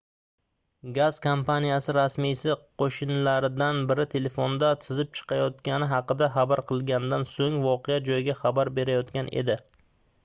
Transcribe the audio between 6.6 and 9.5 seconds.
qilganidan soʻng voqea joyiga xabar berayotgan